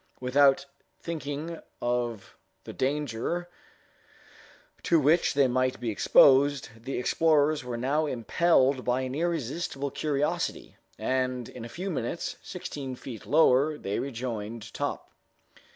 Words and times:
Without 0.19 0.65
thinking 0.99 1.59
of 1.79 2.35
the 2.63 2.73
danger 2.73 3.47
to 4.81 4.99
which 4.99 5.35
they 5.35 5.47
might 5.47 5.79
be 5.79 5.91
exposed, 5.91 6.69
the 6.75 6.97
explorers 6.97 7.63
were 7.63 7.77
now 7.77 8.07
impelled 8.07 8.83
by 8.83 9.01
an 9.01 9.13
irresistible 9.13 9.91
curiosity, 9.91 10.75
and 10.97 11.47
in 11.49 11.63
a 11.63 11.69
few 11.69 11.91
minutes, 11.91 12.37
sixteen 12.41 12.95
feet 12.95 13.27
lower 13.27 13.77
they 13.77 13.99
rejoined 13.99 14.73
Top. 14.73 15.11